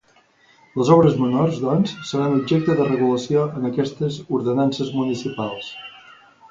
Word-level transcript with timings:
Les 0.79 0.87
obres 0.95 1.17
menors, 1.23 1.59
doncs, 1.65 1.93
seran 2.13 2.39
objecte 2.39 2.79
de 2.81 2.89
regulació 2.89 3.45
en 3.61 3.69
aquestes 3.73 4.19
ordenances 4.41 4.93
municipals. 5.03 5.75